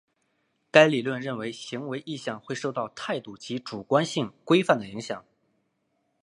[0.71, 5.23] 该理论认为行为意向会受到态度及主观性规范的影响。